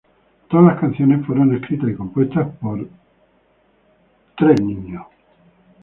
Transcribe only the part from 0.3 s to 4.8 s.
Todas las canciones fueron escritas y compuestas por Ill